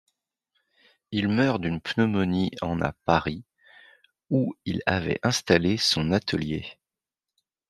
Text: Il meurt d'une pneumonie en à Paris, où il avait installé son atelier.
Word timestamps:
Il 1.11 1.27
meurt 1.27 1.61
d'une 1.61 1.79
pneumonie 1.79 2.49
en 2.63 2.81
à 2.81 2.93
Paris, 3.05 3.43
où 4.31 4.55
il 4.65 4.81
avait 4.87 5.19
installé 5.21 5.77
son 5.77 6.11
atelier. 6.11 6.65